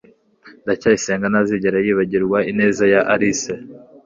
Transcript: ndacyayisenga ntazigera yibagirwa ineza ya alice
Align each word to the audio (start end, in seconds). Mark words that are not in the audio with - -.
ndacyayisenga 0.63 1.25
ntazigera 1.29 1.77
yibagirwa 1.85 2.37
ineza 2.51 2.83
ya 2.93 3.01
alice 3.13 3.53